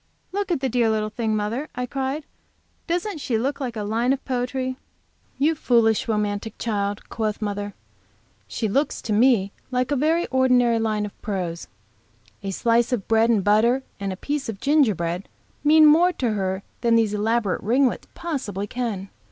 "Look 0.31 0.49
at 0.51 0.61
the 0.61 0.67
dear 0.67 0.89
little 0.89 1.11
thing, 1.11 1.35
mother!" 1.35 1.69
I 1.75 1.85
cried; 1.85 2.23
"doesn't 2.87 3.19
she 3.19 3.37
look 3.37 3.59
like 3.59 3.75
a 3.75 3.83
line 3.83 4.13
of 4.13 4.25
poetry?" 4.25 4.77
"You 5.37 5.53
foolish, 5.53 6.07
romantic 6.07 6.57
child!" 6.57 7.07
quoth 7.09 7.39
mother. 7.39 7.75
"She 8.47 8.67
looks, 8.67 8.99
to 9.03 9.13
me, 9.13 9.51
like 9.69 9.91
a 9.91 9.95
very 9.95 10.25
ordinary 10.31 10.79
line 10.79 11.05
of 11.05 11.21
prose. 11.21 11.67
A 12.41 12.49
slice 12.49 12.91
of 12.91 13.07
bread 13.07 13.29
and 13.29 13.43
butter 13.43 13.83
and 13.99 14.11
a 14.11 14.17
piece 14.17 14.49
of 14.49 14.59
gingerbread 14.59 15.29
mean 15.63 15.85
more 15.85 16.11
to 16.13 16.31
her 16.31 16.63
than 16.81 16.95
these 16.95 17.13
elaborate 17.13 17.61
ringlets 17.61 18.07
possibly 18.15 18.65
can. 18.65 19.09